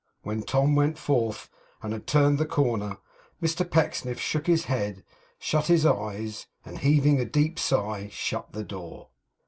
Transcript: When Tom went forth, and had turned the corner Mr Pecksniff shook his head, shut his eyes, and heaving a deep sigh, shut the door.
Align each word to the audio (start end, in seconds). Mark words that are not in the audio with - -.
When 0.23 0.41
Tom 0.41 0.73
went 0.75 0.97
forth, 0.97 1.47
and 1.83 1.93
had 1.93 2.07
turned 2.07 2.39
the 2.39 2.45
corner 2.47 2.97
Mr 3.39 3.69
Pecksniff 3.69 4.19
shook 4.19 4.47
his 4.47 4.65
head, 4.65 5.03
shut 5.37 5.67
his 5.67 5.85
eyes, 5.85 6.47
and 6.65 6.79
heaving 6.79 7.19
a 7.19 7.23
deep 7.25 7.59
sigh, 7.59 8.09
shut 8.11 8.51
the 8.51 8.63
door. 8.63 9.09